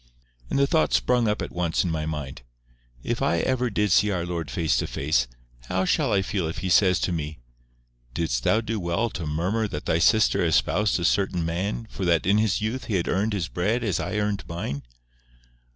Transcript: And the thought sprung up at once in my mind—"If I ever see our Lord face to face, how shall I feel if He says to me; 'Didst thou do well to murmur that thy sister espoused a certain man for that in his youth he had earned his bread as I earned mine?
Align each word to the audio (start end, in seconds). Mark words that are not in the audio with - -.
And 0.49 0.57
the 0.57 0.65
thought 0.65 0.93
sprung 0.95 1.27
up 1.27 1.43
at 1.43 1.51
once 1.51 1.83
in 1.83 1.91
my 1.91 2.07
mind—"If 2.07 3.21
I 3.21 3.37
ever 3.41 3.69
see 3.87 4.09
our 4.09 4.25
Lord 4.25 4.49
face 4.49 4.75
to 4.77 4.87
face, 4.87 5.27
how 5.67 5.85
shall 5.85 6.11
I 6.11 6.23
feel 6.23 6.47
if 6.47 6.57
He 6.65 6.69
says 6.69 6.99
to 7.01 7.11
me; 7.11 7.37
'Didst 8.15 8.43
thou 8.43 8.61
do 8.61 8.79
well 8.79 9.11
to 9.11 9.27
murmur 9.27 9.67
that 9.67 9.85
thy 9.85 9.99
sister 9.99 10.43
espoused 10.43 10.97
a 10.99 11.05
certain 11.05 11.45
man 11.45 11.85
for 11.91 12.03
that 12.05 12.25
in 12.25 12.39
his 12.39 12.61
youth 12.61 12.85
he 12.85 12.95
had 12.95 13.07
earned 13.07 13.33
his 13.33 13.47
bread 13.47 13.83
as 13.83 13.99
I 13.99 14.17
earned 14.17 14.43
mine? 14.47 14.81